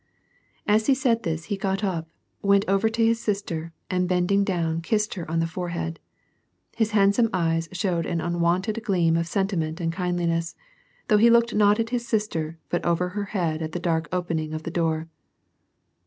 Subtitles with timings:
[0.67, 2.09] As he said this, he got up,
[2.41, 5.99] went over to his sister, and bend ing down, kissed her on the forehead.
[6.75, 10.55] His handsome eyes showed an unwonted gleam of sentiment and kindliness,
[11.07, 14.55] though he looked not at his sister, but over her head at the dark opening
[14.55, 15.07] of the door.